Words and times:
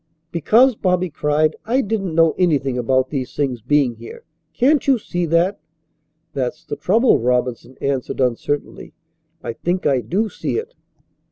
"Because," 0.31 0.75
Bobby 0.75 1.11
cried, 1.11 1.55
"I 1.63 1.81
didn't 1.81 2.15
know 2.15 2.33
anything 2.39 2.75
about 2.75 3.11
these 3.11 3.35
things 3.35 3.61
being 3.61 3.97
here. 3.97 4.23
Can't 4.51 4.87
you 4.87 4.97
see 4.97 5.27
that?" 5.27 5.59
"That's 6.33 6.65
the 6.65 6.75
trouble," 6.75 7.19
Robinson 7.19 7.77
answered 7.81 8.19
uncertainly, 8.19 8.93
"I 9.43 9.53
think 9.53 9.85
I 9.85 10.01
do 10.01 10.27
see 10.27 10.57
it." 10.57 10.73